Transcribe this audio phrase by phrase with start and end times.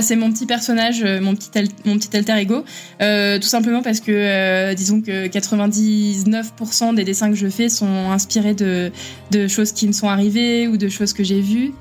[0.00, 1.50] C'est mon petit personnage, euh, mon petit,
[1.84, 2.64] mon petit alter ego,
[3.00, 8.10] Euh, tout simplement parce que euh, disons que 99% des dessins que je fais sont
[8.10, 8.92] inspirés de,
[9.30, 11.72] de choses qui me sont arrivées ou de choses que j'ai vues,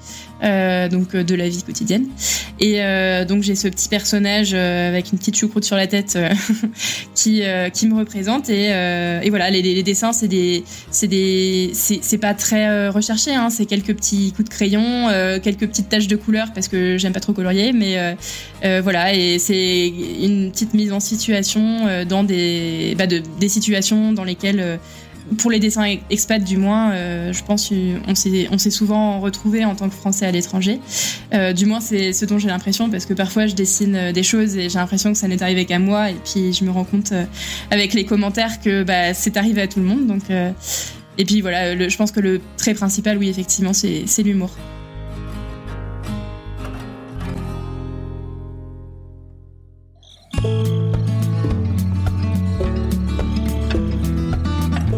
[0.92, 2.08] donc de la vie quotidienne.
[2.60, 2.80] Et
[3.28, 6.18] donc j'ai ce petit personnage avec une petite choucroute sur la tête
[7.16, 8.50] qui qui me représente.
[8.50, 14.50] Et, voilà les, dessins c'est des c'est pas très recherché hein, c'est quelques petits coups
[14.50, 15.08] de crayon
[15.44, 18.16] quelques petites taches de couleur parce que j'aime pas trop colorier mais euh,
[18.66, 23.50] euh, voilà et c'est une petite mise en situation euh, dans des bah, de, des
[23.50, 24.80] situations dans lesquelles
[25.38, 26.94] pour les dessins ex- expats du moins,
[27.32, 27.72] je pense
[28.08, 28.16] on
[28.58, 30.80] s'est souvent retrouvé en tant que Français à l'étranger.
[31.56, 34.68] Du moins c'est ce dont j'ai l'impression parce que parfois je dessine des choses et
[34.68, 37.14] j'ai l'impression que ça n'est arrivé qu'à moi et puis je me rends compte
[37.70, 40.24] avec les commentaires que bah, c'est arrivé à tout le monde donc
[41.18, 44.52] et puis voilà je pense que le trait principal oui effectivement c'est l'humour.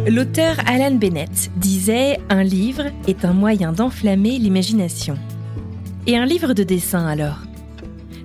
[0.07, 5.17] L'auteur Alan Bennett disait Un livre est un moyen d'enflammer l'imagination.
[6.07, 7.39] Et un livre de dessin alors?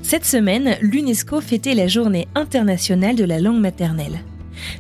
[0.03, 4.21] Cette semaine, l'UNESCO fêtait la journée internationale de la langue maternelle.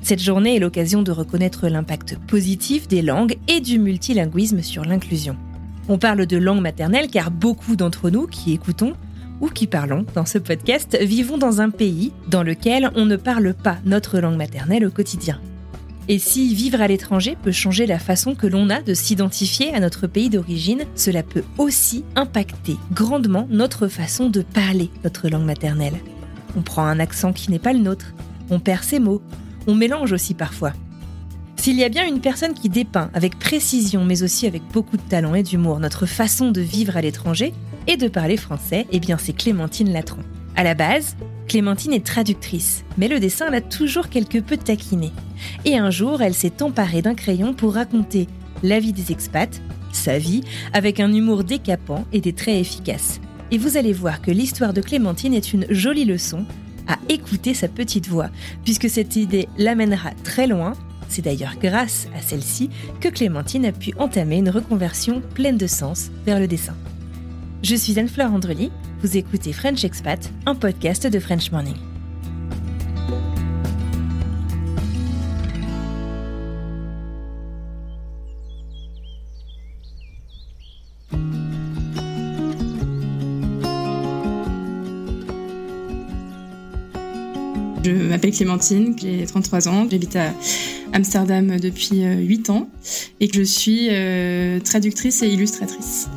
[0.02, 5.36] Cette journée est l'occasion de reconnaître l'impact positif des langues et du multilinguisme sur l'inclusion.
[5.88, 8.94] On parle de langue maternelle car beaucoup d'entre nous qui écoutons
[9.40, 13.54] ou qui parlons dans ce podcast vivons dans un pays dans lequel on ne parle
[13.54, 15.40] pas notre langue maternelle au quotidien.
[16.10, 19.80] Et si vivre à l'étranger peut changer la façon que l'on a de s'identifier à
[19.80, 25.98] notre pays d'origine, cela peut aussi impacter grandement notre façon de parler notre langue maternelle.
[26.56, 28.14] On prend un accent qui n'est pas le nôtre,
[28.48, 29.20] on perd ses mots,
[29.66, 30.72] on mélange aussi parfois.
[31.56, 35.02] S'il y a bien une personne qui dépeint avec précision mais aussi avec beaucoup de
[35.02, 37.52] talent et d'humour notre façon de vivre à l'étranger
[37.86, 40.22] et de parler français, eh bien c'est Clémentine Latron.
[40.56, 41.16] À la base,
[41.46, 45.12] Clémentine est traductrice, mais le dessin l'a toujours quelque peu taquinée.
[45.64, 48.26] Et un jour, elle s'est emparée d'un crayon pour raconter
[48.62, 49.62] la vie des expats,
[49.92, 53.20] sa vie, avec un humour décapant et des traits efficaces.
[53.50, 56.44] Et vous allez voir que l'histoire de Clémentine est une jolie leçon
[56.86, 58.30] à écouter sa petite voix,
[58.64, 60.72] puisque cette idée l'amènera très loin.
[61.08, 62.68] C'est d'ailleurs grâce à celle-ci
[63.00, 66.74] que Clémentine a pu entamer une reconversion pleine de sens vers le dessin.
[67.62, 68.70] Je suis Anne-Fleur Andrely,
[69.02, 71.74] vous écoutez French Expat, un podcast de French Morning.
[87.84, 90.32] Je m'appelle Clémentine, j'ai 33 ans, j'habite à
[90.92, 92.70] Amsterdam depuis euh, 8 ans
[93.18, 96.08] et je suis euh, traductrice et illustratrice.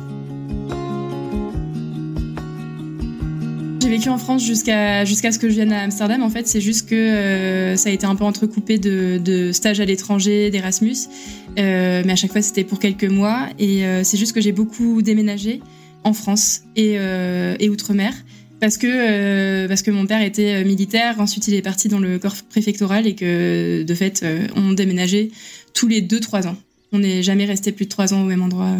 [3.92, 6.22] Vécu en France jusqu'à jusqu'à ce que je vienne à Amsterdam.
[6.22, 9.84] En fait, c'est juste que euh, ça a été un peu entrecoupé de, stages à
[9.84, 11.08] l'étranger, d'Erasmus,
[11.58, 13.48] Euh, mais à chaque fois c'était pour quelques mois.
[13.58, 15.60] Et euh, c'est juste que j'ai beaucoup déménagé
[16.04, 16.98] en France et,
[17.68, 18.14] outre-mer
[18.60, 21.20] parce que parce que mon père était militaire.
[21.20, 24.24] Ensuite, il est parti dans le corps préfectoral et que de fait,
[24.56, 25.30] on déménageait
[25.74, 26.56] tous les deux trois ans.
[26.92, 28.74] On n'est jamais resté plus de trois ans au même endroit.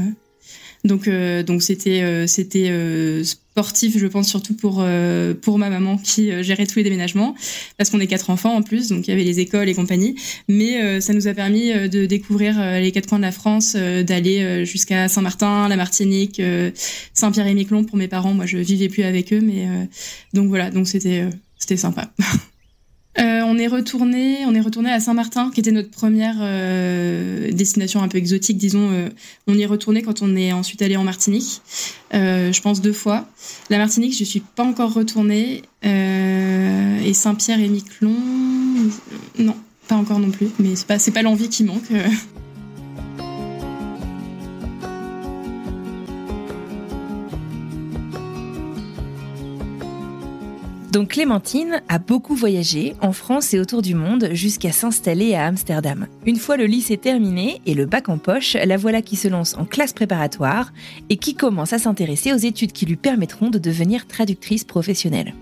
[0.85, 4.85] Donc euh, donc c'était euh, c'était euh, sportif, je pense surtout pour
[5.43, 7.35] pour ma maman qui gérait tous les déménagements
[7.77, 10.17] parce qu'on est quatre enfants en plus, donc il y avait les écoles et compagnie.
[10.49, 15.07] Mais ça nous a permis de découvrir les quatre coins de la France, d'aller jusqu'à
[15.09, 16.41] Saint-Martin, la Martinique,
[17.13, 18.33] Saint-Pierre-et-Miquelon pour mes parents.
[18.33, 19.69] Moi, je vivais plus avec eux, mais
[20.33, 21.27] donc voilà, donc c'était
[21.59, 22.11] c'était sympa.
[23.19, 28.03] Euh, on est retourné, on est retourné à Saint-Martin, qui était notre première euh, destination
[28.03, 28.91] un peu exotique, disons.
[28.91, 29.11] euh,
[29.47, 31.61] on y est retourné quand on est ensuite allé en Martinique,
[32.15, 33.29] euh, je pense deux fois.
[33.69, 38.89] La Martinique, je suis pas encore retournée, euh, et Saint-Pierre et Miquelon, euh,
[39.39, 39.57] non,
[39.89, 40.49] pas encore non plus.
[40.59, 41.85] Mais c'est pas c'est pas l'envie qui manque.
[50.93, 56.07] Donc Clémentine a beaucoup voyagé en France et autour du monde jusqu'à s'installer à Amsterdam.
[56.27, 59.57] Une fois le lycée terminé et le bac en poche, la voilà qui se lance
[59.57, 60.71] en classe préparatoire
[61.09, 65.33] et qui commence à s'intéresser aux études qui lui permettront de devenir traductrice professionnelle.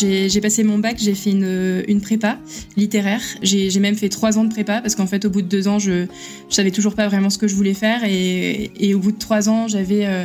[0.00, 2.38] J'ai passé mon bac, j'ai fait une, prépa
[2.76, 3.20] littéraire.
[3.42, 5.78] J'ai même fait trois ans de prépa parce qu'en fait, au bout de deux ans,
[5.78, 6.06] je,
[6.48, 8.02] savais toujours pas vraiment ce que je voulais faire.
[8.04, 10.24] Et, et au bout de trois ans, j'avais euh,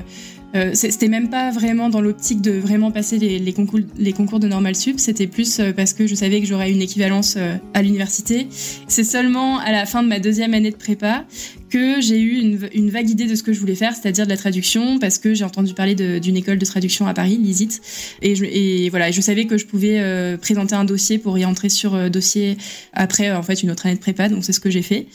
[0.55, 4.47] euh, c'était même pas vraiment dans l'optique de vraiment passer les, concours, les concours de
[4.47, 7.81] Normal Sup, c'était plus euh, parce que je savais que j'aurais une équivalence euh, à
[7.81, 8.47] l'université.
[8.88, 11.25] C'est seulement à la fin de ma deuxième année de prépa
[11.69, 12.38] que j'ai eu
[12.74, 15.34] une, vague idée de ce que je voulais faire, c'est-à-dire de la traduction, parce que
[15.34, 17.81] j'ai entendu parler d'une école de traduction à Paris, l'ISIT,
[18.22, 21.96] et, voilà, je savais que je pouvais euh, présenter un dossier pour y entrer sur
[21.96, 22.58] euh, dossier
[22.94, 25.08] après en fait une autre année de prépa, donc c'est ce que j'ai fait.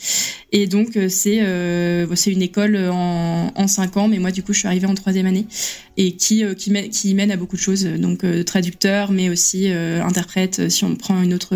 [0.51, 1.41] Et donc euh, c'est
[2.15, 4.95] c'est une école en, en cinq ans, mais moi du coup je suis arrivée en
[4.95, 5.45] troisième année
[5.97, 10.69] et qui qui, mène, qui mène à beaucoup de choses, donc traducteur, mais aussi interprète
[10.69, 11.55] si on prend une autre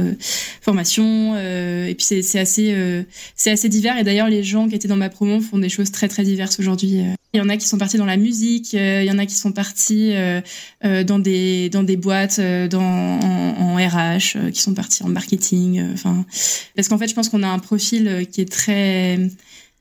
[0.62, 1.36] formation.
[1.38, 2.76] et puis c'est assez
[3.36, 5.92] c'est assez divers et d'ailleurs les gens qui étaient dans ma promo font des choses
[5.92, 7.00] très très diverses aujourd'hui.
[7.00, 7.14] Euh.
[7.34, 9.26] Il y en a qui sont partis dans la musique, euh, il y en a
[9.26, 10.42] qui sont partis euh,
[11.04, 15.94] dans des dans des boîtes, dans en, RH, qui sont partis en marketing.
[15.94, 16.26] Enfin,
[16.76, 19.20] parce qu'en fait, je pense qu'on a un profil qui est très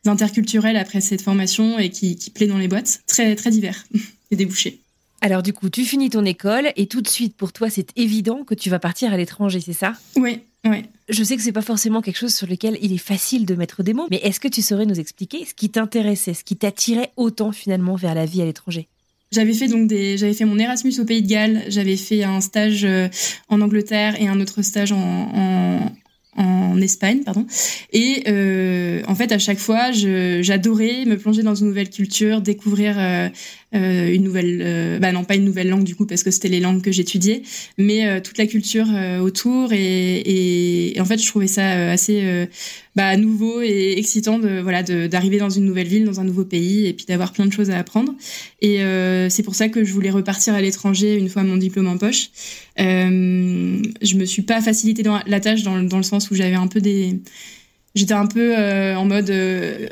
[0.05, 3.85] interculturel après cette formation et qui, qui plaît dans les boîtes, très très divers
[4.31, 4.81] et débouché.
[5.20, 8.44] Alors du coup, tu finis ton école et tout de suite pour toi, c'est évident
[8.44, 9.94] que tu vas partir à l'étranger, c'est ça?
[10.14, 10.84] Oui, oui.
[11.08, 13.82] Je sais que c'est pas forcément quelque chose sur lequel il est facile de mettre
[13.82, 17.12] des mots, mais est-ce que tu saurais nous expliquer ce qui t'intéressait, ce qui t'attirait
[17.17, 18.88] autant finalement vers la vie à l'étranger?
[19.32, 22.40] J'avais fait donc des, j'avais fait mon Erasmus au Pays de Galles, j'avais fait un
[22.40, 23.08] stage euh,
[23.49, 25.90] en Angleterre et un autre stage en,
[26.37, 27.46] en Espagne, pardon.
[27.93, 32.96] Et euh, en fait, à chaque fois, j'adorais me plonger dans une nouvelle culture, découvrir
[32.99, 33.29] euh,
[33.75, 36.49] euh, une nouvelle, euh, bah non pas une nouvelle langue du coup parce que c'était
[36.49, 37.43] les langues que j'étudiais,
[37.79, 38.87] mais euh, toute la culture
[39.21, 42.47] autour et, et, en fait, je trouvais ça assez
[42.95, 46.87] bah, nouveau et excitant de voilà d'arriver dans une nouvelle ville, dans un nouveau pays
[46.87, 48.15] et puis d'avoir plein de choses à apprendre.
[48.63, 48.79] Et
[49.29, 52.31] c'est pour ça que je voulais repartir à l'étranger une fois mon diplôme en poche.
[52.79, 56.57] Euh, je me suis pas facilité dans la tâche dans, dans le sens où j'avais
[56.57, 57.21] un peu des
[57.96, 59.88] j'étais un peu euh, en mode euh,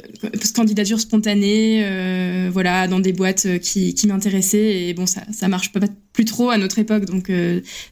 [0.54, 5.72] candidature spontanée, euh, voilà, dans des boîtes qui, qui m'intéressaient et bon ça ça marche
[5.72, 5.80] pas
[6.12, 7.32] plus trop à notre époque donc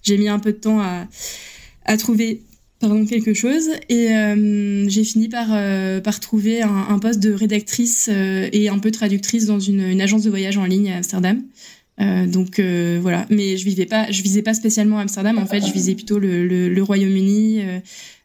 [0.03, 1.09] j'ai mis un peu de temps à
[1.85, 2.43] à trouver
[2.79, 4.09] pardon quelque chose et
[4.89, 5.49] j'ai fini par
[6.03, 10.23] par trouver un, un, poste de rédactrice et un peu traductrice dans une, une agence
[10.23, 11.43] de voyage en ligne à Amsterdam.
[12.01, 15.39] Euh, donc euh, voilà, mais je vivais pas, je visais pas spécialement Amsterdam.
[15.39, 17.61] En fait, je visais plutôt le, le, le Royaume-Uni.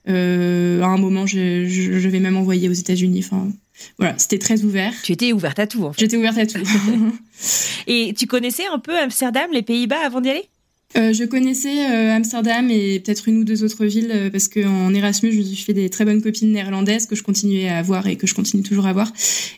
[0.07, 3.24] Euh, à un moment, je, je, je, vais même envoyer aux États-Unis.
[3.25, 3.50] Enfin,
[3.98, 4.94] voilà, c'était très ouvert.
[5.04, 5.83] Tu étais ouverte à tout.
[5.83, 6.01] En fait.
[6.01, 6.59] J'étais ouverte à tout.
[7.88, 10.50] Et tu connaissais un peu Amsterdam, les Pays-Bas avant d'y aller?
[10.95, 14.94] Euh, je connaissais euh, Amsterdam et peut-être une ou deux autres villes euh, parce qu'en
[14.94, 18.07] Erasmus, je me suis fait des très bonnes copines néerlandaises que je continuais à voir
[18.07, 19.12] et que je continue toujours à voir.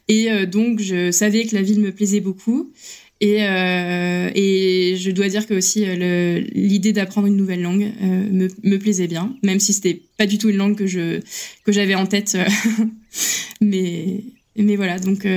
[0.07, 2.71] Et donc, je savais que la ville me plaisait beaucoup.
[3.21, 8.05] Et, euh, et je dois dire que aussi euh, l'idée d'apprendre une nouvelle langue euh,
[8.05, 11.19] me, me, plaisait bien, même si c'était pas du tout une langue que je
[11.65, 12.35] que j'avais en tête.
[12.35, 12.85] Euh,
[13.61, 14.23] mais
[14.55, 15.27] mais voilà, donc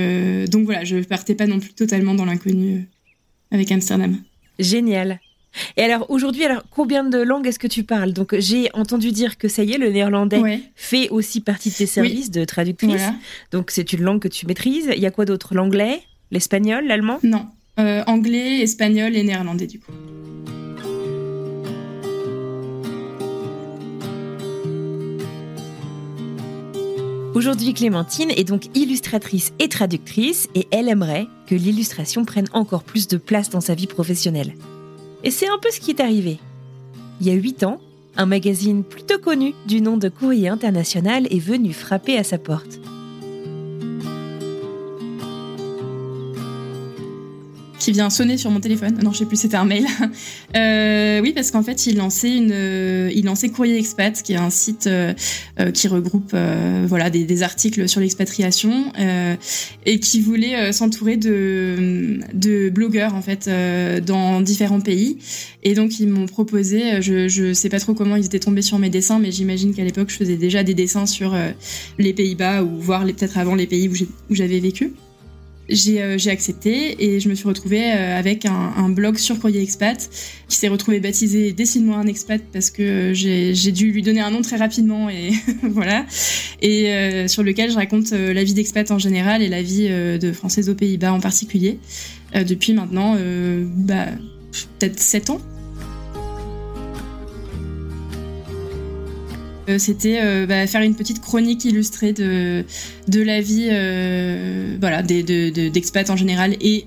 [0.49, 2.87] donc voilà, je partais pas non plus totalement dans l'inconnu
[3.51, 4.17] avec Amsterdam.
[4.59, 5.19] Génial.
[5.77, 8.13] Et alors aujourd'hui, alors combien de langues est-ce que tu parles?
[8.13, 11.85] Donc j'ai entendu dire que ça y est, le néerlandais fait aussi partie de tes
[11.85, 13.03] services de traductrice.
[13.51, 14.89] Donc c'est une langue que tu maîtrises.
[14.95, 15.53] Il y a quoi d'autre?
[15.53, 17.19] L'anglais, l'espagnol, l'allemand?
[17.23, 17.45] Non,
[17.79, 19.91] euh, anglais, espagnol et néerlandais du coup.
[27.33, 33.07] Aujourd'hui, Clémentine est donc illustratrice et traductrice et elle aimerait que l'illustration prenne encore plus
[33.07, 34.53] de place dans sa vie professionnelle.
[35.23, 36.39] Et c'est un peu ce qui est arrivé.
[37.21, 37.79] Il y a huit ans,
[38.17, 42.79] un magazine plutôt connu du nom de Courrier International est venu frapper à sa porte.
[47.83, 48.97] Qui vient sonner sur mon téléphone.
[49.03, 49.85] Non, je sais plus, c'était un mail.
[50.55, 54.37] euh, oui, parce qu'en fait, il lançait une, euh, il lançait Courrier Expat, qui est
[54.37, 55.13] un site euh,
[55.73, 56.33] qui regroupe
[56.85, 58.93] voilà des, des, articles sur l'expatriation
[59.85, 63.49] et qui voulait s'entourer de, de blogueurs en fait
[64.05, 65.17] dans différents pays.
[65.63, 68.79] Et donc ils m'ont proposé, je je sais pas trop comment ils étaient tombés sur
[68.79, 71.35] mes dessins, mais j'imagine qu'à l'époque je faisais déjà des dessins sur
[71.97, 74.93] les Pays-Bas ou voire peut-être avant les pays où j'avais vécu
[75.69, 79.61] j'ai euh, accepté et je me suis retrouvée euh, avec un, un, blog sur Courrier
[79.61, 80.09] Expat
[80.47, 84.41] qui s'est retrouvé baptisé Dessine-moi un expat parce que j'ai dû lui donner un nom
[84.41, 85.31] très rapidement et
[85.63, 86.05] voilà
[86.61, 90.31] et euh, sur lequel je raconte la vie d'expat en général et la vie de
[90.31, 91.79] française aux Pays-Bas en particulier.
[92.33, 93.17] depuis maintenant
[93.75, 94.07] bah,
[94.79, 95.41] peut-être 7 ans.
[99.77, 102.65] C'était bah, faire une petite chronique illustrée de,
[103.07, 103.69] de la vie
[104.79, 106.85] voilà, d'expats en général et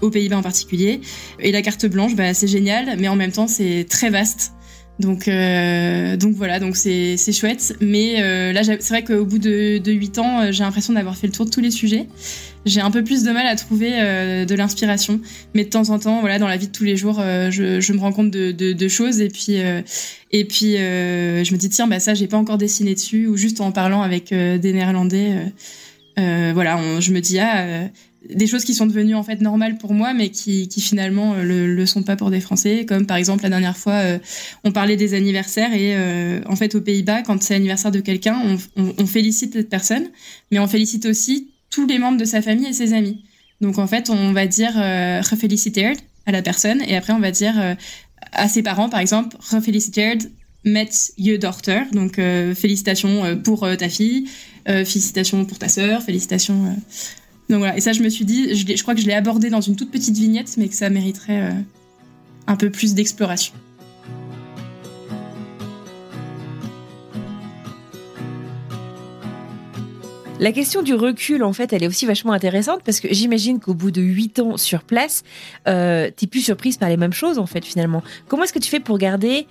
[0.00, 1.00] aux Pays-Bas en particulier.
[1.40, 4.52] Et la carte blanche, bah, c'est génial, mais en même temps, c'est très vaste.
[5.00, 7.76] Donc, euh, donc voilà, donc c'est chouette.
[7.80, 11.16] Mais euh, là, c'est vrai qu'au bout de, de 8 ans, euh, j'ai l'impression d'avoir
[11.16, 12.06] fait le tour de tous les sujets.
[12.64, 15.20] J'ai un peu plus de mal à trouver de l'inspiration,
[15.52, 17.92] mais de temps en temps, voilà, dans la vie de tous les jours, je, je,
[17.92, 19.56] me rends compte de, de, de choses et puis
[20.32, 23.60] et puis je me dis tiens, bah ça, j'ai pas encore dessiné dessus ou juste
[23.60, 25.52] en parlant avec des Néerlandais.
[26.16, 27.90] voilà, je me dis ah
[28.32, 31.42] des choses qui sont devenues en fait normales pour moi, mais qui, qui finalement euh,
[31.42, 32.86] le, le sont pas pour des Français.
[32.86, 34.18] Comme par exemple la dernière fois, euh,
[34.64, 38.40] on parlait des anniversaires et euh, en fait aux Pays-Bas, quand c'est l'anniversaire de quelqu'un,
[38.76, 40.08] on, on, félicite cette personne,
[40.50, 43.24] mais on félicite aussi tous les membres de sa famille et ses amis.
[43.60, 45.20] Donc en fait, on va dire euh,
[46.26, 47.76] à la personne et après on va dire
[48.32, 50.30] à ses parents par exemple refeliciteerd
[50.64, 50.88] met
[51.18, 51.82] your daughter.
[51.92, 52.14] Donc
[52.54, 54.26] félicitations pour ta fille,
[54.64, 56.74] félicitations pour ta sœur, félicitations
[57.48, 59.60] donc voilà, et ça je me suis dit, je, crois que je l'ai abordé dans
[59.60, 61.52] une toute petite vignette, mais que ça mériterait euh,
[62.46, 63.54] un peu plus d'exploration.
[70.44, 73.72] La question du recul, en fait, elle est aussi vachement intéressante parce que j'imagine qu'au
[73.72, 75.22] bout de huit ans sur place,
[75.66, 78.02] euh, t'es plus surprise par les mêmes choses, en fait, finalement.
[78.28, 79.46] Comment est-ce que tu fais pour garder,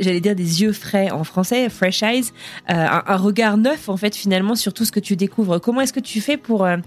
[0.00, 2.24] j'allais dire des yeux frais en français, fresh eyes,
[2.70, 5.60] euh, un, regard neuf, en fait, finalement, sur tout ce que tu découvres?
[5.60, 6.78] Comment est-ce que tu fais pour, euh,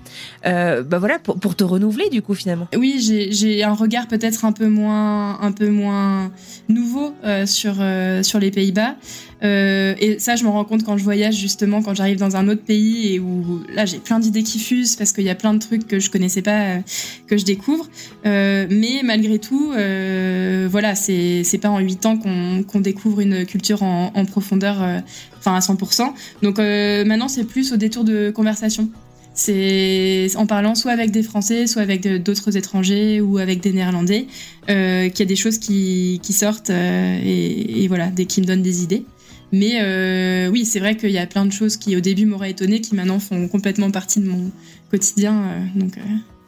[0.47, 2.67] euh bah voilà, pour, pour, te renouveler, du coup, finalement?
[2.75, 2.97] Oui,
[3.29, 6.31] j'ai un regard peut-être un peu moins, un peu moins
[6.67, 7.75] nouveau euh, sur,
[8.23, 8.95] sur les Pays-Bas.
[9.43, 12.47] Euh, et ça, je me rends compte quand je voyage, justement, quand j'arrive dans un
[12.47, 15.53] autre pays et où là, j'ai plein d'idées qui fusent parce qu'il y a plein
[15.53, 16.79] de trucs que je connaissais pas, euh,
[17.27, 17.87] que je découvre.
[18.25, 23.21] Euh, mais malgré tout, euh, voilà, c'est c'est pas en huit ans qu'on qu'on découvre
[23.21, 24.99] une culture en, en profondeur, euh,
[25.39, 26.13] enfin à 100%.
[26.43, 28.89] Donc maintenant, c'est plus au détour de conversation.
[29.33, 34.27] C'est en parlant soit avec des Français, soit avec d'autres étrangers ou avec des Néerlandais
[34.67, 38.61] qu'il y a des choses qui, qui sortent et, et, voilà, des, qui me donnent
[38.61, 39.05] des idées.
[39.51, 42.51] Mais euh, oui, c'est vrai qu'il y a plein de choses qui au début m'auraient
[42.51, 44.51] étonné, qui maintenant font complètement partie de mon
[44.89, 45.43] quotidien.
[45.43, 46.01] Euh, donc, euh,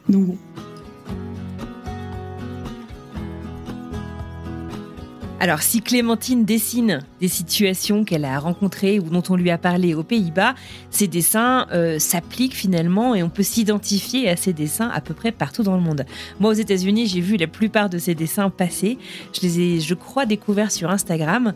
[0.08, 0.38] donc bon.
[5.40, 9.92] Alors, si Clémentine dessine des situations qu'elle a rencontrées ou dont on lui a parlé
[9.92, 10.54] aux Pays-Bas,
[10.88, 11.66] ces dessins
[11.98, 15.82] s'appliquent finalement et on peut s'identifier à ces dessins à peu près partout dans le
[15.82, 16.06] monde.
[16.40, 18.96] Moi, aux États-Unis, j'ai vu la plupart de ces dessins passer.
[19.34, 21.52] Je les ai, je crois, découverts sur Instagram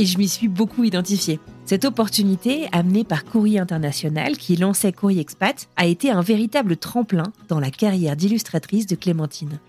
[0.00, 1.38] et je m'y suis beaucoup identifiée.
[1.66, 7.34] Cette opportunité, amenée par Courrier International, qui lançait Courrier Expat, a été un véritable tremplin
[7.48, 9.60] dans la carrière d'illustratrice de Clémentine.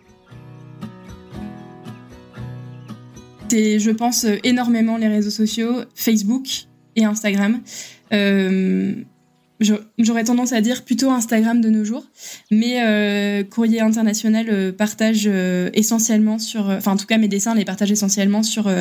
[3.52, 6.48] Je pense, énormément les réseaux sociaux, Facebook
[6.96, 7.60] et Instagram.
[8.14, 8.96] Euh,
[10.00, 12.06] j'aurais tendance à dire plutôt Instagram de nos jours,
[12.50, 17.28] mais euh, Courrier International euh, partage euh, essentiellement sur, euh, enfin en tout cas mes
[17.28, 18.72] dessins les partage essentiellement sur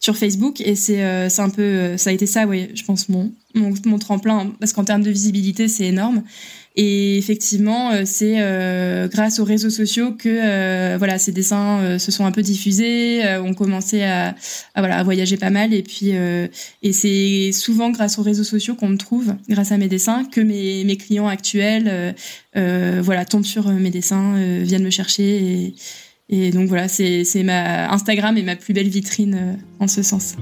[0.00, 0.60] sur Facebook.
[0.60, 3.98] Et c'est c'est un peu ça a été ça, oui, je pense mon mon, mon
[3.98, 4.52] tremplin.
[4.60, 6.22] Parce qu'en termes de visibilité c'est énorme
[6.80, 12.12] et effectivement, euh, c'est euh, grâce aux réseaux sociaux que euh, voilà ces dessins se
[12.12, 14.36] sont un peu diffusés, ont commencé à,
[14.76, 18.88] voilà à voyager pas mal et puis et c'est souvent grâce aux réseaux sociaux qu'on
[18.88, 22.14] me trouve, grâce à mes dessins, que mes, mes clients actuels
[22.54, 25.74] voilà tombent sur mes dessins, viennent me chercher et,
[26.28, 30.36] et donc voilà c'est ma Instagram est ma plus belle vitrine en ce sens.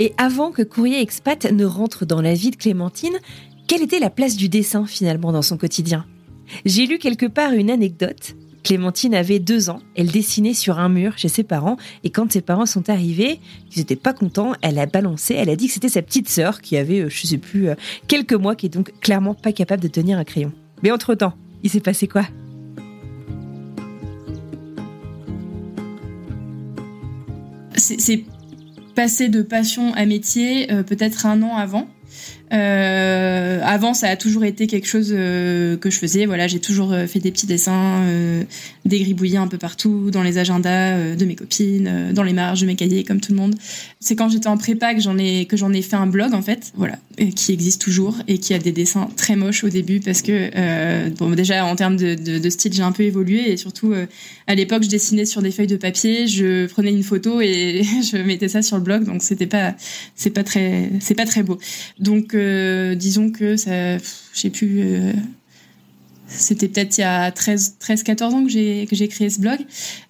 [0.00, 3.18] Et avant que Courrier Expat ne rentre dans la vie de Clémentine,
[3.66, 6.06] quelle était la place du dessin finalement dans son quotidien?
[6.64, 8.36] J'ai lu quelque part une anecdote.
[8.62, 12.42] Clémentine avait deux ans, elle dessinait sur un mur chez ses parents, et quand ses
[12.42, 13.40] parents sont arrivés,
[13.74, 16.60] ils n'étaient pas contents, elle a balancé, elle a dit que c'était sa petite sœur
[16.60, 17.74] qui avait, euh, je sais plus, euh,
[18.08, 20.52] quelques mois, qui est donc clairement pas capable de tenir un crayon.
[20.82, 22.24] Mais entre-temps, il s'est passé quoi?
[27.76, 28.24] C'est
[28.98, 31.86] passé de passion à métier euh, peut-être un an avant.
[32.52, 36.26] Euh, avant, ça a toujours été quelque chose euh, que je faisais.
[36.26, 38.42] Voilà, j'ai toujours euh, fait des petits dessins, euh,
[38.84, 42.66] des gribouillis un peu partout, dans les agendas de mes copines, dans les marges de
[42.66, 43.54] mes cahiers, comme tout le monde.
[44.00, 46.42] C'est quand j'étais en prépa que j'en ai que j'en ai fait un blog en
[46.42, 46.98] fait, voilà,
[47.36, 51.30] qui existe toujours et qui a des dessins très moches au début parce que bon
[51.30, 53.92] déjà en termes de, de, de style j'ai un peu évolué et surtout
[54.46, 58.16] à l'époque je dessinais sur des feuilles de papier, je prenais une photo et je
[58.18, 59.74] mettais ça sur le blog donc c'était pas
[60.14, 61.58] c'est pas très c'est pas très beau.
[61.98, 62.34] Donc
[62.94, 64.02] disons que ça, je
[64.32, 65.14] sais plus,
[66.28, 69.40] c'était peut-être il y a 13, 13 14 ans que j'ai, que j'ai créé ce
[69.40, 69.58] blog,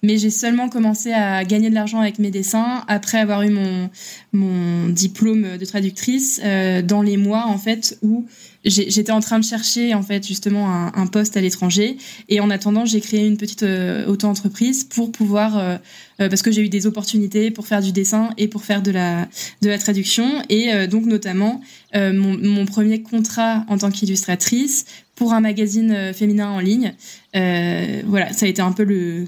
[0.03, 2.83] mais j'ai seulement commencé à gagner de l'argent avec mes dessins.
[2.87, 3.89] Après avoir eu mon,
[4.31, 8.25] mon diplôme de traductrice euh, dans les mois en fait où
[8.65, 11.97] j'étais en train de chercher en fait justement un, poste à l'étranger.
[12.27, 15.77] Et en attendant j'ai créé une petite euh, auto-entreprise pour pouvoir euh,
[16.19, 18.91] euh, parce que j'ai eu des opportunités pour faire du dessin et pour faire de
[18.91, 19.27] la
[19.61, 20.43] de la traduction.
[20.49, 21.61] Et donc notamment
[21.93, 26.93] mon, mon, premier contrat en tant qu'illustratrice pour un magazine féminin en ligne.
[27.33, 29.27] Voilà ça a été un peu le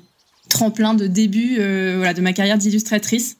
[0.52, 3.38] tremplin de début euh, voilà de ma carrière d'illustratrice.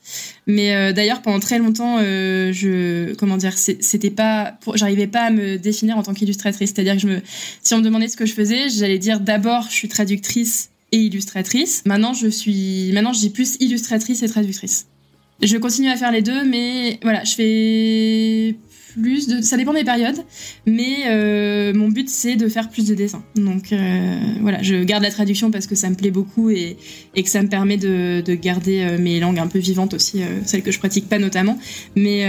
[0.48, 5.30] Mais euh, d'ailleurs pendant très longtemps euh, je comment dire c'était pas j'arrivais pas à
[5.30, 6.72] me définir en tant qu'illustratrice.
[6.74, 7.22] C'est-à-dire que je me
[7.64, 10.98] si on me demandait ce que je faisais j'allais dire d'abord je suis traductrice et
[10.98, 11.84] illustratrice.
[11.86, 14.88] Maintenant je suis maintenant je dis plus illustratrice et traductrice.
[15.42, 18.56] Je continue à faire les deux mais voilà je fais
[19.42, 20.24] Ça dépend des périodes,
[20.66, 23.24] mais euh, mon but c'est de faire plus de dessins.
[23.36, 26.78] Donc euh, voilà, je garde la traduction parce que ça me plaît beaucoup et,
[27.16, 30.64] que ça me permet de, de garder euh, mes langues un peu vivantes aussi, celles
[30.64, 31.58] que je pratique pas notamment.
[31.96, 32.22] Mais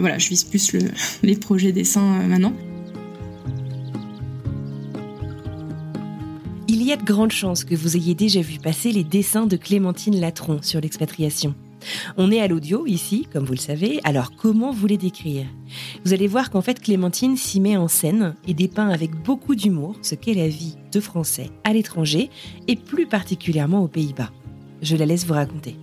[0.00, 0.80] voilà, je vise plus le,
[1.22, 2.52] les projets dessins maintenant.
[6.68, 9.56] Il y a de grandes chances que vous ayez déjà vu passer les dessins de
[9.56, 11.54] Clémentine Latron sur l'expatriation.
[12.16, 15.46] On est à l'audio ici, comme vous le savez, alors comment vous les décrire?
[16.04, 19.96] Vous allez voir qu'en fait Clémentine s'y met en scène et dépeint avec beaucoup d'humour
[20.02, 22.30] ce qu'est la vie de Français à l'étranger
[22.68, 24.30] et plus particulièrement aux Pays-Bas.
[24.82, 25.76] Je la laisse vous raconter.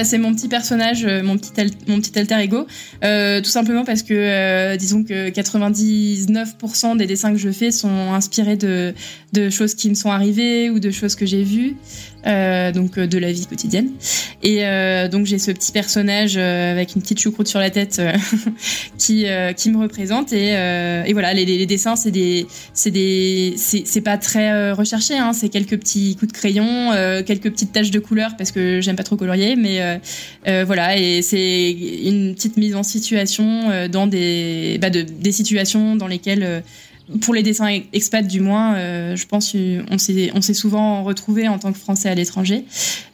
[0.00, 1.52] Bah, c'est mon petit personnage, euh, mon petit,
[1.86, 2.66] mon petit alter ego.
[3.04, 8.14] Euh, tout simplement parce que, euh, disons que 99% des dessins que je fais sont
[8.14, 8.94] inspirés de,
[9.34, 11.76] de choses qui me sont arrivées ou de choses que j'ai vues.
[12.26, 13.88] Euh, donc euh, de la vie quotidienne.
[14.42, 18.00] Et euh, donc j'ai ce petit personnage avec une petite choucroute sur la tête
[18.98, 20.32] qui qui me représente.
[20.32, 25.32] Et, et voilà les, les, dessins c'est des c'est des c'est pas très recherché hein,
[25.32, 26.90] c'est quelques petits coups de crayon,
[27.26, 30.00] quelques petites taches de couleur parce que j'aime pas trop colorier mais
[30.64, 30.98] voilà.
[30.98, 36.62] Et c'est une petite mise en situation dans des bah, de, des situations dans lesquelles
[37.18, 39.54] pour les dessins expats du moins, euh, je pense
[39.90, 42.64] on s'est on s'est souvent retrouvé en tant que Français à l'étranger.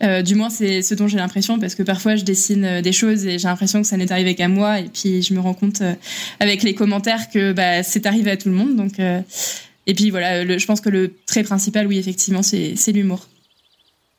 [0.02, 2.92] Euh, du moins c'est ce dont j'ai l'impression parce que parfois je dessine euh, des
[2.92, 5.54] choses et j'ai l'impression que ça n'est arrivé qu'à moi et puis je me rends
[5.54, 5.82] compte
[6.40, 8.76] avec les commentaires que bah, c'est arrivé à tout le monde.
[8.76, 13.28] Donc et puis voilà, je pense que le trait principal, oui effectivement, c'est c'est l'humour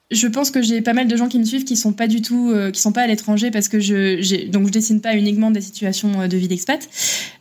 [0.10, 2.22] je pense que j'ai pas mal de gens qui me suivent qui sont pas du
[2.22, 5.52] tout, euh, qui sont pas à l'étranger parce que je, donc je dessine pas uniquement
[5.52, 6.88] des situations euh, de vie d'expat.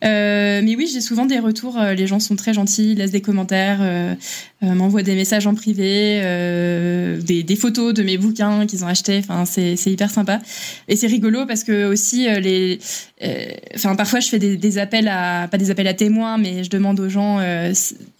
[0.03, 1.79] Euh, mais oui, j'ai souvent des retours.
[1.79, 4.15] Euh, les gens sont très gentils, laissent des commentaires, euh,
[4.61, 6.19] m'envoient des messages en privé,
[7.23, 9.19] des, des, photos de mes bouquins qu'ils ont achetés.
[9.19, 10.41] Enfin, c'est, c'est hyper sympa
[10.89, 12.79] et c'est rigolo parce que aussi les,
[13.75, 16.69] enfin parfois je fais des, des, appels à, pas des appels à témoins, mais je
[16.69, 17.39] demande aux gens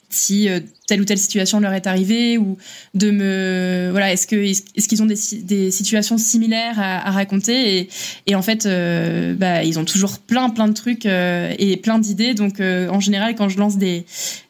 [0.10, 2.58] si euh, telle ou telle situation leur est arrivée ou
[2.94, 7.90] de me voilà est-ce que est-ce qu'ils ont des, des, situations similaires à, raconter et,
[8.26, 12.00] et, en fait euh, bah, ils ont toujours plein plein de trucs euh, et plein
[12.00, 12.34] d'idées.
[12.34, 14.06] Donc en général quand je lance des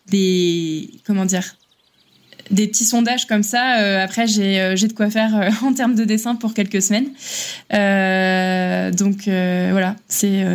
[0.09, 1.55] des comment dire
[2.51, 3.61] des petits sondages comme ça
[4.01, 7.09] après j'ai j'ai de quoi faire en termes de dessin pour quelques semaines.
[8.93, 10.45] Donc voilà c'est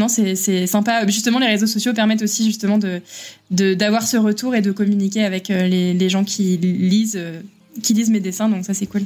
[0.00, 1.06] non, c'est sympa.
[1.06, 3.02] Justement, les réseaux sociaux permettent aussi justement de
[3.50, 7.40] d'avoir ce retour et de communiquer avec euh, les, gens qui lisent, euh,
[7.82, 8.48] qui lisent mes dessins.
[8.48, 9.02] Donc ça, c'est cool.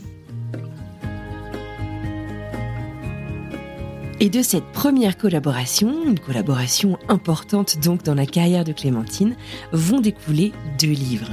[4.21, 9.35] Et de cette première collaboration, une collaboration importante donc dans la carrière de Clémentine,
[9.73, 11.33] vont découler deux livres.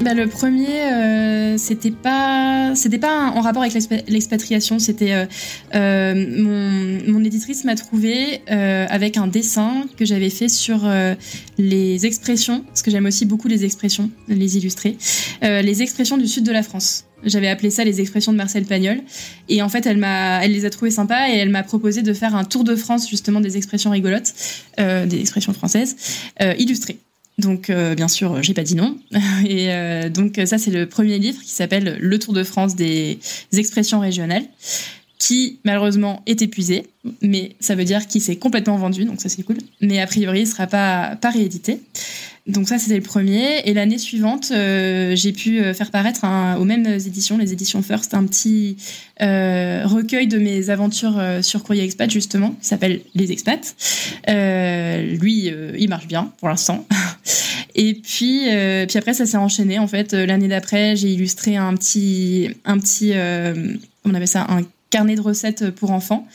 [0.00, 3.74] Bah, le premier, euh, c'était pas, c'était pas en rapport avec
[4.06, 4.78] l'expatriation.
[4.78, 5.26] C'était euh,
[5.74, 10.88] euh, mon, mon, éditrice m'a trouvé avec un dessin que j'avais fait sur
[11.58, 14.96] les expressions, parce que j'aime aussi beaucoup les expressions, les illustrer,
[15.42, 17.04] les expressions du sud de la France.
[17.24, 19.00] J'avais appelé ça les expressions de Marcel Pagnol.
[19.48, 22.12] Et en fait, elle m'a, elle les a trouvées sympas et elle m'a proposé de
[22.12, 24.32] faire un tour de France justement des expressions rigolotes,
[24.78, 25.96] des expressions françaises,
[26.58, 26.98] illustrées.
[27.38, 28.98] Donc euh, bien sûr, j'ai pas dit non.
[29.46, 33.18] Et euh, donc ça c'est le premier livre qui s'appelle Le Tour de France des
[33.52, 34.44] expressions régionales
[35.18, 36.86] qui malheureusement est épuisé,
[37.22, 39.58] mais ça veut dire qu'il s'est complètement vendu, donc ça c'est cool.
[39.80, 41.80] Mais a priori, il sera pas pas réédité.
[42.48, 43.60] Donc ça c'était le premier.
[43.64, 46.24] Et l'année suivante, euh, j'ai pu faire paraître
[46.58, 48.76] aux mêmes éditions, les éditions First, un petit
[49.20, 53.74] recueil de mes aventures sur Courrier Expat justement, qui s'appelle Les Expats.
[54.26, 56.86] lui, il marche bien pour l'instant.
[57.74, 58.40] Et puis,
[58.88, 59.78] puis après, ça s'est enchaîné.
[59.78, 63.12] En fait, l'année d'après, j'ai illustré un petit, un petit,
[64.04, 66.26] on avait ça, un carnet de recettes pour enfants.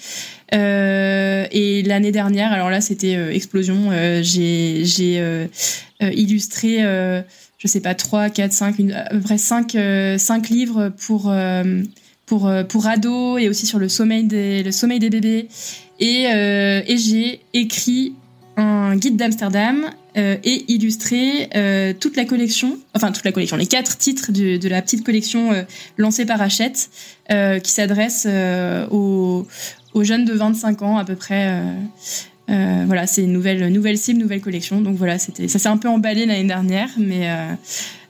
[0.52, 3.92] et l'année dernière, alors là, c'était explosion.
[4.22, 5.48] j'ai j'ai
[6.02, 6.80] illustré
[7.58, 9.74] je sais pas, 3, 4, 5, à peu près 5,
[10.50, 11.34] livres pour,
[12.26, 15.48] pour, pour ados et aussi sur le sommeil des, le sommeil des bébés.
[16.00, 18.14] Et, et j'ai écrit
[18.58, 23.66] un guide d'Amsterdam euh, et illustrer euh, toute la collection, enfin toute la collection, les
[23.66, 25.64] quatre titres de, la petite collection euh,
[25.98, 26.92] lancée par Hachette,
[27.30, 28.28] qui s'adresse
[28.92, 29.48] aux,
[29.94, 31.64] aux, jeunes de 25 ans à peu près.
[32.48, 34.82] voilà, c'est une nouvelle, nouvelle cible, nouvelle collection.
[34.82, 37.28] Donc voilà, c'était, ça s'est un peu emballé l'année dernière, mais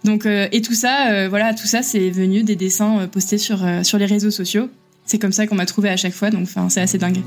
[0.04, 4.08] donc et tout ça, voilà, tout ça, c'est venu des dessins postés sur sur les
[4.08, 4.70] réseaux sociaux.
[5.06, 7.22] C'est comme ça qu'on m'a trouvé à chaque fois, donc enfin, c'est assez dingue.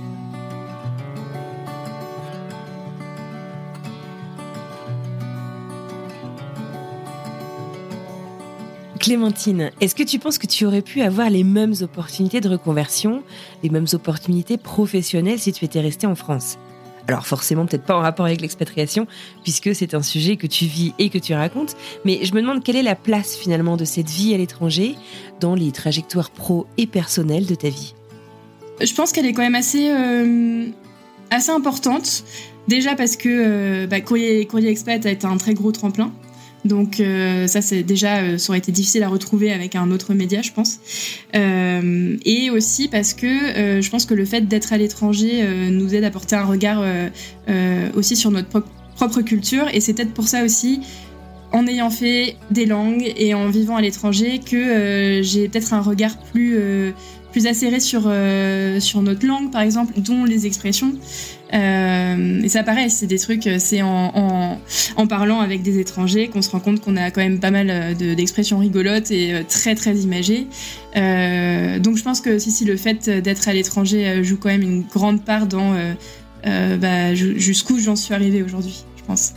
[9.06, 13.22] Clémentine, est-ce que tu penses que tu aurais pu avoir les mêmes opportunités de reconversion,
[13.62, 16.58] les mêmes opportunités professionnelles si tu étais restée en France?
[17.06, 19.06] Alors forcément, peut-être pas en rapport avec l'expatriation,
[19.44, 22.64] puisque c'est un sujet que tu vis et que tu racontes, mais je me demande
[22.64, 24.96] quelle est la place finalement de cette vie à l'étranger
[25.38, 27.94] dans les trajectoires pro et personnelles de ta vie?
[28.80, 30.66] Je pense qu'elle est quand même assez, euh,
[31.30, 32.24] importante.
[32.66, 36.10] Déjà parce que euh, bah, Courrier Expat a été un très gros tremplin.
[36.66, 40.14] Donc euh, ça, c'est déjà, euh, ça aurait été difficile à retrouver avec un autre
[40.14, 40.78] média, je pense.
[41.34, 43.26] Euh, et aussi parce que
[43.80, 46.84] je pense que le fait d'être à l'étranger nous aide à porter un regard
[47.94, 48.64] aussi sur notre
[48.96, 49.66] propre culture.
[49.72, 50.80] Et c'est peut-être pour ça aussi
[51.52, 56.18] en ayant fait des langues et en vivant à l'étranger que j'ai peut-être un regard
[56.18, 56.58] plus
[57.36, 58.02] plus acéré sur
[58.80, 60.92] sur notre langue par exemple dont les expressions
[61.54, 64.58] euh, et ça pareil, c'est des trucs, c'est en,
[64.96, 67.68] en, parlant avec des étrangers qu'on se rend compte qu'on a quand même pas mal
[67.70, 70.48] euh, d'expressions rigolotes et euh, très très imagées.
[70.96, 74.62] Euh, donc je pense que si, si le fait d'être à l'étranger joue quand même
[74.62, 75.74] une grande part dans
[76.46, 79.34] euh, bah, jusqu'où j'en suis arrivée aujourd'hui, je pense.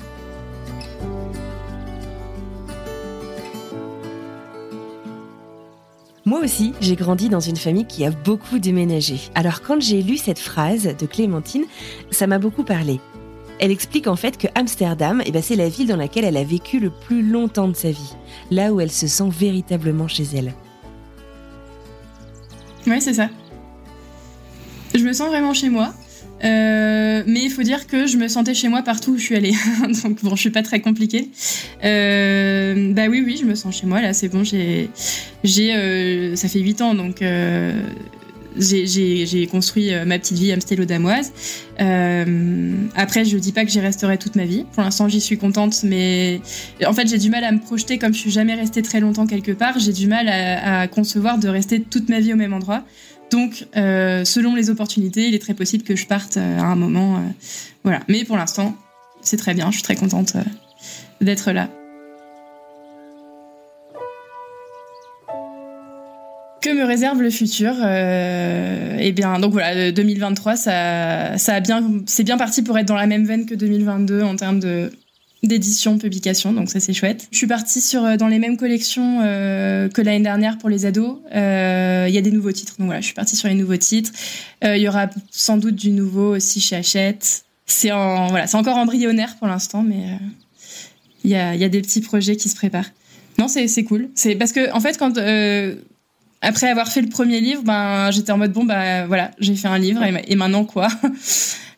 [6.29, 9.19] Moi aussi, j'ai grandi dans une famille qui a beaucoup déménagé.
[9.33, 11.65] Alors quand j'ai lu cette phrase de Clémentine,
[12.11, 12.99] ça m'a beaucoup parlé.
[13.57, 16.43] Elle explique en fait que Amsterdam, eh ben, c'est la ville dans laquelle elle a
[16.43, 18.13] vécu le plus longtemps de sa vie,
[18.51, 20.53] là où elle se sent véritablement chez elle.
[22.85, 23.27] Ouais, c'est ça.
[24.93, 25.95] Je me sens vraiment chez moi.
[26.43, 29.35] Euh, mais il faut dire que je me sentais chez moi partout où je suis
[29.35, 29.53] allée.
[30.03, 31.29] donc bon, je suis pas très compliquée.
[31.83, 34.13] Euh, bah oui, oui, je me sens chez moi là.
[34.13, 34.89] C'est bon, j'ai,
[35.43, 37.21] j'ai, euh, ça fait 8 ans donc.
[37.21, 37.73] Euh,
[38.57, 41.31] j'ai construit euh, ma petite vie amstello-damoise.
[42.95, 44.65] Après, je dis pas que j'y resterai toute ma vie.
[44.73, 46.41] Pour l'instant, j'y suis contente, mais
[46.85, 49.27] en fait, j'ai du mal à me projeter comme je suis jamais restée très longtemps
[49.27, 49.79] quelque part.
[49.79, 52.83] J'ai du mal à, concevoir de rester toute ma vie au même endroit.
[53.31, 56.75] Donc, euh, selon les opportunités, il est très possible que je parte euh, à un
[56.75, 57.17] moment.
[57.17, 57.19] Euh,
[57.83, 58.01] voilà.
[58.07, 58.75] Mais pour l'instant,
[59.21, 59.67] c'est très bien.
[59.69, 60.35] Je suis très contente
[61.21, 61.69] d'être là.
[66.61, 72.25] Que me réserve le futur Eh bien, donc voilà, 2023, ça, ça a bien, c'est
[72.25, 74.91] bien parti pour être dans la même veine que 2022 en termes de
[75.43, 77.27] d'édition, publication, donc ça c'est chouette.
[77.31, 80.85] Je suis partie sur euh, dans les mêmes collections euh, que l'année dernière pour les
[80.85, 81.17] ados.
[81.33, 83.77] Euh, il y a des nouveaux titres, donc voilà, je suis partie sur les nouveaux
[83.77, 84.11] titres.
[84.63, 87.45] Il y aura sans doute du nouveau aussi chez Hachette.
[87.65, 90.19] C'est en voilà, c'est encore embryonnaire pour l'instant, mais
[91.23, 92.89] il y a y a des petits projets qui se préparent.
[93.37, 94.09] Non, c'est cool.
[94.15, 95.17] C'est parce que en fait quand
[96.41, 99.67] après avoir fait le premier livre, ben j'étais en mode bon bah voilà, j'ai fait
[99.69, 100.89] un livre et maintenant quoi?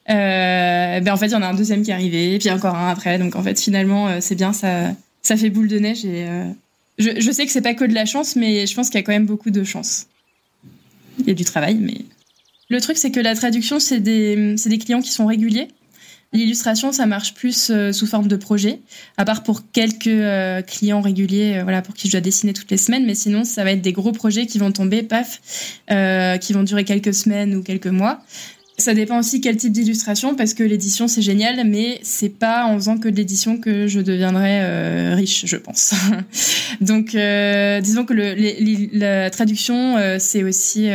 [0.07, 2.75] Ben en fait il y en a un deuxième qui est arrivé, et puis encore
[2.75, 3.17] un après.
[3.17, 6.05] Donc en fait finalement euh, c'est bien, ça, ça fait boule de neige.
[6.05, 6.45] Et euh,
[6.97, 9.03] je, je, sais que c'est pas que de la chance, mais je pense qu'il y
[9.03, 10.07] a quand même beaucoup de chance.
[11.19, 11.97] Il y a du travail, mais
[12.69, 15.67] le truc c'est que la traduction c'est des, des clients qui sont réguliers.
[16.33, 18.79] L'illustration, ça marche plus sous forme de projet,
[19.17, 23.05] à part pour quelques clients réguliers, voilà, pour qui je dois dessiner toutes les semaines.
[23.05, 25.41] Mais sinon, ça va être des gros projets qui vont tomber, paf,
[26.39, 28.23] qui vont durer quelques semaines ou quelques mois.
[28.77, 32.75] Ça dépend aussi quel type d'illustration, parce que l'édition c'est génial, mais c'est pas en
[32.75, 35.93] faisant que de l'édition que je deviendrai euh, riche, je pense.
[36.81, 40.89] Donc, euh, disons que la traduction, euh, c'est aussi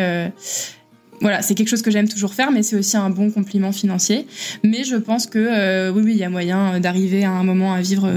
[1.22, 4.26] voilà, c'est quelque chose que j'aime toujours faire, mais c'est aussi un bon compliment financier.
[4.62, 7.80] Mais je pense que oui, oui, il y a moyen d'arriver à un moment à
[7.80, 8.10] vivre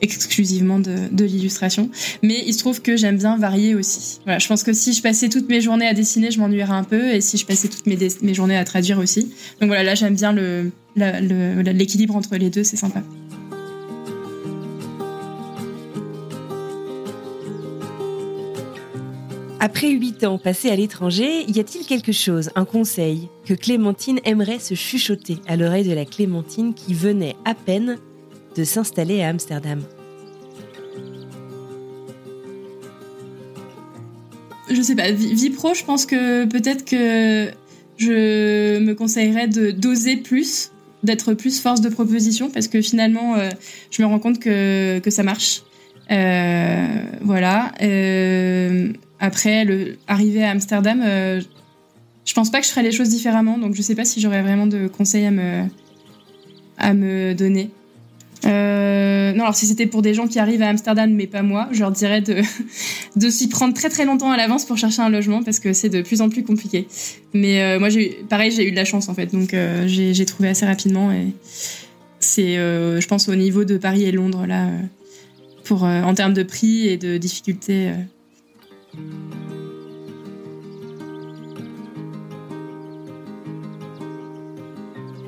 [0.00, 1.90] exclusivement de, l'illustration.
[2.22, 4.20] Mais il se trouve que j'aime bien varier aussi.
[4.24, 6.84] Voilà, je pense que si je passais toutes mes journées à dessiner, je m'ennuierais un
[6.84, 9.32] peu, et si je passais toutes mes, mes journées à traduire aussi.
[9.60, 10.34] Donc voilà, là j'aime bien
[10.94, 13.02] l'équilibre entre les deux, c'est sympa.
[19.58, 24.60] Après huit ans passés à l'étranger, y a-t-il quelque chose, un conseil, que Clémentine aimerait
[24.60, 27.98] se chuchoter à l'oreille de la Clémentine qui venait à peine
[28.56, 29.82] de s'installer à Amsterdam
[34.68, 37.52] Je sais pas, vie, pro, je pense que peut-être que
[37.98, 40.72] je me conseillerais de d'oser plus,
[41.04, 43.48] d'être plus force de proposition, parce que finalement, euh,
[43.90, 45.62] je me rends compte que, ça marche.
[46.10, 47.72] Euh, voilà.
[47.80, 50.16] Euh, après, le, à
[50.50, 54.20] Amsterdam, je pense pas que je ferais les choses différemment, donc je sais pas si
[54.20, 55.30] j'aurais vraiment de conseils à
[56.78, 57.70] à me donner.
[58.46, 61.68] Euh, non, alors si c'était pour des gens qui arrivent à Amsterdam, mais pas moi,
[61.72, 62.20] je leur dirais
[63.16, 65.88] de, s'y prendre très très longtemps à l'avance pour chercher un logement parce que c'est
[65.88, 66.86] de plus en plus compliqué.
[67.34, 67.88] Mais euh, moi,
[68.28, 71.32] pareil, j'ai eu de la chance en fait, donc euh, j'ai trouvé assez rapidement et
[72.20, 74.68] c'est, je pense, au niveau de Paris et Londres là,
[75.70, 77.90] en termes de prix et de difficulté.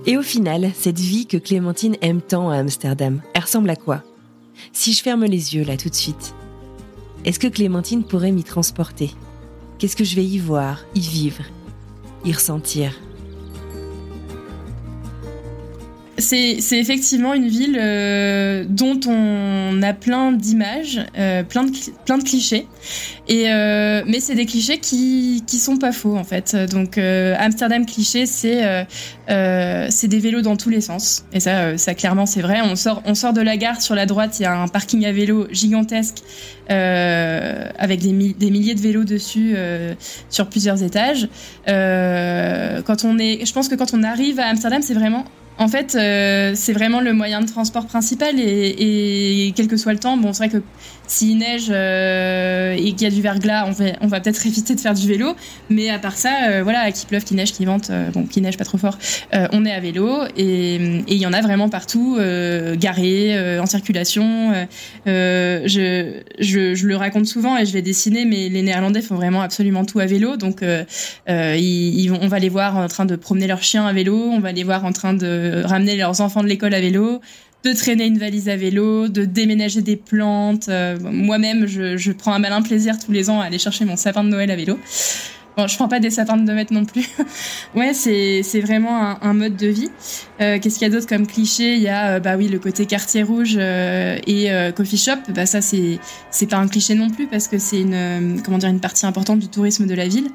[0.09, 4.03] Et au final, cette vie que Clémentine aime tant à Amsterdam, elle ressemble à quoi?
[4.73, 6.35] Si je ferme les yeux là tout de suite,
[7.27, 9.11] est-ce que Clémentine pourrait m'y transporter?
[9.79, 11.43] Qu'est-ce que je vais y voir, y vivre,
[12.25, 12.99] y ressentir?
[16.29, 22.67] C'est, effectivement une ville euh, dont on a plein d'images, euh, plein, de, clichés.
[23.31, 26.55] Euh, mais c'est des clichés qui, qui sont pas faux en fait.
[26.71, 28.87] Donc Amsterdam cliché, c'est
[29.29, 31.25] des vélos dans tous les sens.
[31.33, 32.61] Et ça, ça clairement c'est vrai.
[32.63, 35.07] On sort, on sort de la gare sur la droite, il y a un parking
[35.07, 36.19] à vélo gigantesque
[36.69, 39.57] avec des, des, milliers de vélos dessus
[40.29, 41.29] sur plusieurs étages.
[41.67, 45.25] quand on est, je pense que quand on arrive à Amsterdam, c'est vraiment
[45.59, 49.93] en fait, euh, c'est vraiment le moyen de transport principal et, et, quel que soit
[49.93, 50.65] le temps, bon, c'est vrai que
[51.09, 54.75] s'il neige euh, et qu'il y a du verglas, on va, on va peut-être éviter
[54.75, 55.35] de faire du vélo.
[55.71, 58.43] Mais à part ça, euh, voilà, qu'il pleuve, qu'il neige, qu'il vente, euh, bon, qu'il
[58.43, 58.99] neige pas trop fort,
[59.35, 60.77] euh, on est à vélo et
[61.09, 62.19] il y en a vraiment partout,
[62.79, 64.53] garés, en circulation.
[65.07, 65.63] Je,
[66.41, 69.85] je, je, le raconte souvent et je l'ai dessiné, mais les Néerlandais font vraiment absolument
[69.85, 70.37] tout à vélo.
[70.37, 74.17] Donc, ils, ils on va les voir en train de promener leurs chiens à vélo,
[74.17, 77.21] on va les voir en train de ramener leurs enfants de l'école à vélo
[77.65, 80.69] de traîner une valise à vélo, de déménager des plantes.
[80.69, 83.97] Euh, moi-même, je, je, prends un malin plaisir tous les ans à aller chercher mon
[83.97, 84.79] sapin de Noël à vélo.
[85.59, 87.09] Bon, je prends pas des sapins de 2 mètres non plus.
[87.75, 89.91] ouais, c'est, c'est vraiment un, un, mode de vie.
[90.41, 91.75] Euh, qu'est-ce qu'il y a d'autre comme cliché?
[91.75, 95.17] Il y a, euh, bah oui, le côté quartier rouge euh, et euh, coffee shop.
[95.35, 95.99] Bah ça, c'est,
[96.31, 99.41] c'est pas un cliché non plus parce que c'est une, comment dire, une partie importante
[99.41, 100.29] du tourisme de la ville.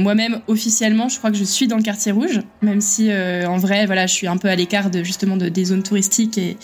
[0.00, 3.86] moi-même, officiellement, je crois que je suis dans le quartier rouge, même si en vrai,
[3.86, 6.56] voilà, je suis un peu à l'écart de justement de, des zones touristiques et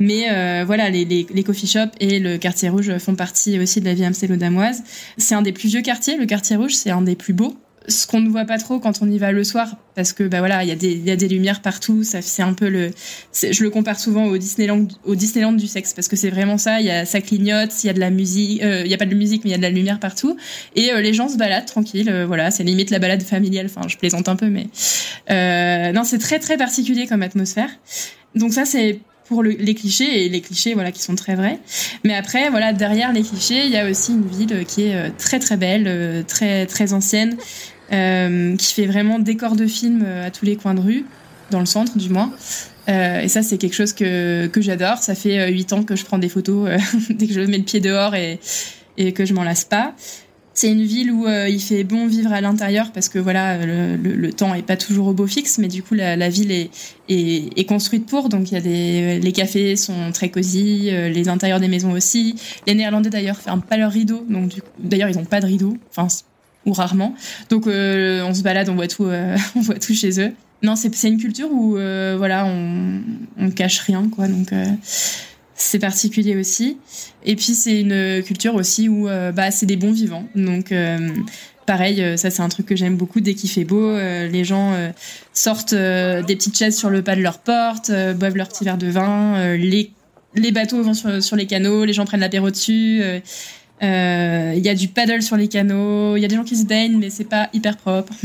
[0.00, 3.80] mais euh, voilà, les, les, les, coffee shops et le quartier rouge font partie aussi
[3.80, 4.82] de la vie amstelaudamoise.
[5.16, 7.56] C'est un des plus vieux quartiers, le quartier rouge, c'est un des plus beaux.
[7.88, 10.38] Ce qu'on ne voit pas trop quand on y va le soir, parce que bah
[10.38, 12.04] voilà, il y a des y a des lumières partout.
[12.04, 12.90] Ça c'est un peu le,
[13.32, 16.80] je le compare souvent au Disneyland au Disneyland du sexe parce que c'est vraiment ça.
[16.80, 18.98] Il y a ça clignote, il y a de la musique, euh, il y a
[18.98, 20.36] pas de musique mais il y a de la lumière partout
[20.76, 22.08] et euh, les gens se baladent tranquille.
[22.08, 23.66] Euh, voilà, c'est limite la balade familiale.
[23.66, 24.68] Enfin, je plaisante un peu, mais
[25.92, 27.70] non, c'est très très particulier comme atmosphère.
[28.34, 29.00] Donc ça c'est
[29.32, 31.58] pour les clichés et les clichés voilà qui sont très vrais.
[32.04, 35.08] Mais après voilà derrière les clichés, il y a aussi une ville qui est euh,
[35.16, 37.38] très très belle, euh, très très ancienne,
[37.92, 41.06] euh, qui fait vraiment décor de film à tous les coins de rue,
[41.50, 42.30] dans le centre du moins.
[42.90, 44.98] Euh, et ça c'est quelque chose que que j'adore.
[44.98, 46.68] Ça fait huit ans que je prends des photos
[47.10, 48.38] dès que je mets le pied dehors et
[48.98, 49.94] et que je m'en lasse pas.
[50.54, 53.96] C'est une ville où euh, il fait bon vivre à l'intérieur parce que voilà le,
[53.96, 56.52] le, le, temps est pas toujours au beau fixe, mais du coup la, la ville
[56.52, 56.70] est,
[57.08, 58.28] est, est, construite pour.
[58.28, 61.92] Donc il y a des les cafés sont très cosy, euh, les intérieurs des maisons
[61.92, 62.36] aussi.
[62.66, 66.08] Les Néerlandais d'ailleurs ferment pas leurs rideaux, donc d'ailleurs ils ont pas de rideaux, enfin
[66.66, 67.14] ou rarement.
[67.48, 69.08] Donc euh, on se balade, on voit tout,
[69.56, 70.32] on voit tout chez eux.
[70.62, 73.00] Non, c'est c'est une culture où voilà on
[73.38, 74.52] on cache rien quoi, donc
[75.62, 76.78] c'est particulier aussi.
[77.24, 80.26] Et puis c'est une culture aussi où euh, bah c'est des bons vivants.
[80.34, 81.10] Donc euh,
[81.66, 83.20] pareil, euh, ça c'est un truc que j'aime beaucoup.
[83.20, 84.74] Dès qu'il fait beau, les gens
[85.32, 88.88] sortent des petites chaises sur le pas de leur porte, boivent leur petit verre de
[88.88, 89.56] vin.
[89.56, 89.90] les
[90.34, 93.02] les bateaux vont sur, sur les canaux, les gens prennent l'apéro dessus.
[93.82, 96.16] Il y a du paddle sur les canaux.
[96.16, 98.12] Il y a des gens qui se baignent, mais c'est pas hyper propre.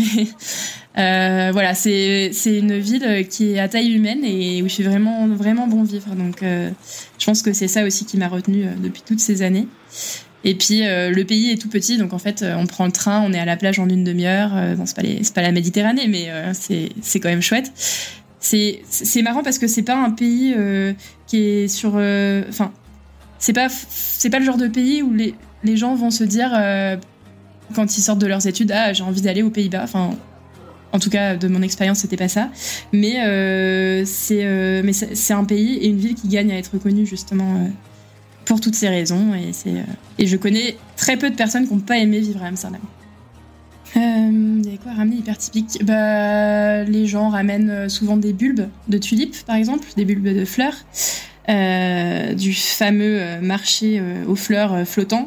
[0.97, 5.27] Euh, voilà, c'est une ville qui est à taille humaine et où je suis vraiment
[5.27, 6.15] vraiment bon vivre.
[6.15, 6.71] Donc, euh,
[7.19, 9.67] je pense que c'est ça aussi qui m'a retenu euh, depuis toutes ces années.
[10.43, 13.21] Et puis euh, le pays est tout petit, donc en fait on prend le train,
[13.21, 14.75] on est à la plage en une demi-heure.
[14.75, 17.71] bon, c'est pas les, pas la Méditerranée, mais c'est quand même chouette.
[18.39, 20.55] C'est c'est marrant parce que c'est pas un pays
[21.25, 21.95] qui est sur,
[22.49, 22.71] enfin
[23.39, 26.51] c'est pas c'est pas le genre de pays où les les gens vont se dire
[27.75, 29.81] quand ils sortent de leurs études, ah, j'ai envie d'aller aux Pays-Bas.
[29.83, 30.11] Enfin,
[30.93, 32.49] en tout cas, de mon expérience, c'était pas ça.
[32.93, 37.05] Mais euh, c'est euh, c'est un pays et une ville qui gagne à être connue
[37.05, 37.67] justement euh,
[38.45, 39.33] pour toutes ces raisons.
[39.35, 39.51] Et
[40.17, 42.81] et je connais très peu de personnes qui n'ont pas aimé vivre à Amsterdam.
[43.95, 48.97] Il y avait quoi ramener hyper typique bah, Les gens ramènent souvent des bulbes de
[48.97, 50.75] tulipes, par exemple, des bulbes de fleurs,
[51.47, 55.25] du fameux marché aux fleurs flottants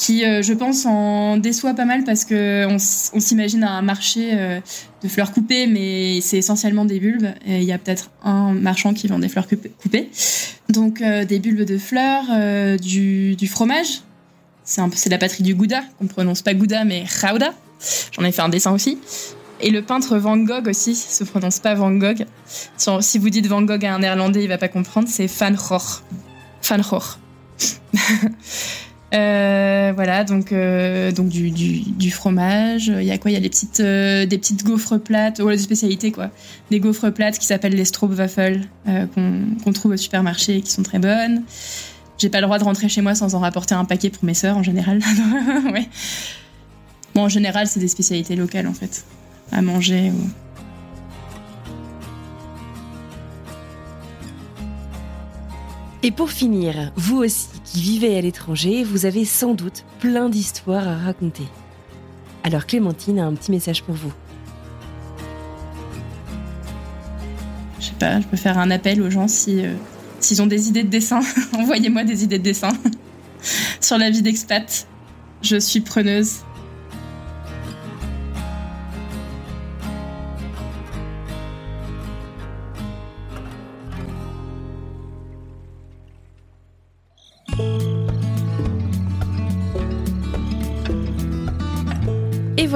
[0.00, 4.58] qui, euh, je pense, en déçoit pas mal parce que on, s'imagine un marché euh,
[5.02, 7.28] de fleurs coupées, mais c'est essentiellement des bulbes.
[7.46, 10.10] Il y a peut-être un marchand qui vend des fleurs coupées.
[10.70, 12.24] Donc euh, des bulbes de fleurs,
[12.78, 14.00] du, fromage.
[14.64, 17.52] C'est c'est la patrie du Gouda, qu'on prononce pas Gouda mais Gouda.
[18.12, 18.98] J'en ai fait un dessin aussi.
[19.62, 22.24] Et le peintre Van Gogh aussi, se prononce pas Van Gogh.
[23.00, 26.02] Si vous dites Van Gogh à un néerlandais, il va pas comprendre, c'est Van Gogh.
[26.62, 27.02] Van Gogh.
[29.12, 32.86] Euh, voilà, donc euh, donc du, fromage.
[32.86, 33.32] Il y a quoi?
[33.32, 36.30] Il y a des petites euh, des petites gaufres plates, voilà des spécialités quoi.
[36.70, 39.06] Des gaufres plates qui s'appellent les Stroopwafels euh,
[39.64, 41.42] qu'on trouve au supermarché et qui sont très bonnes.
[42.18, 44.34] J'ai pas le droit de rentrer chez moi sans en rapporter un paquet pour mes
[44.34, 45.00] sœurs en général.
[45.72, 45.88] ouais.
[47.16, 49.04] Bon, en général, c'est des spécialités locales en fait
[49.52, 50.10] à manger.
[50.10, 50.30] Ou...
[56.02, 60.88] Et pour finir, vous aussi qui vivez à l'étranger, vous avez sans doute plein d'histoires
[60.88, 61.44] à raconter.
[62.42, 64.12] Alors Clémentine a un petit message pour vous.
[67.78, 69.74] Je sais pas, je peux faire un appel aux gens si euh,
[70.20, 71.20] s'ils ont des idées de dessin,
[71.52, 72.70] envoyez-moi des idées de dessin
[73.80, 74.86] sur la vie d'expat.
[75.42, 76.40] Je suis preneuse.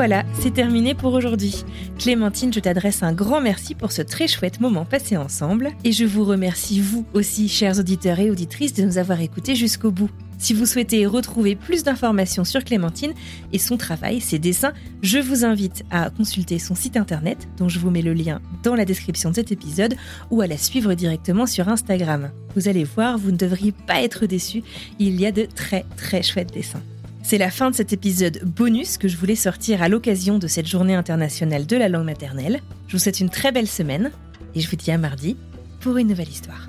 [0.06, 1.64] Voilà, c'est terminé pour aujourd'hui.
[1.98, 6.04] Clémentine, je t'adresse un grand merci pour ce très chouette moment passé ensemble et je
[6.04, 10.10] vous remercie vous aussi, chers auditeurs et auditrices, de nous avoir écoutés jusqu'au bout.
[10.36, 13.14] Si vous souhaitez retrouver plus d'informations sur Clémentine
[13.54, 17.78] et son travail, ses dessins, je vous invite à consulter son site internet, dont je
[17.78, 19.94] vous mets le lien dans la description de cet épisode,
[20.30, 22.30] ou à la suivre directement sur Instagram.
[22.54, 24.64] Vous allez voir, vous ne devriez pas être déçus,
[24.98, 26.82] il y a de très très chouettes dessins.
[27.26, 30.66] C'est la fin de cet épisode bonus que je voulais sortir à l'occasion de cette
[30.66, 32.60] journée internationale de la langue maternelle.
[32.86, 34.12] Je vous souhaite une très belle semaine
[34.54, 35.34] et je vous dis à mardi
[35.80, 36.68] pour une nouvelle histoire.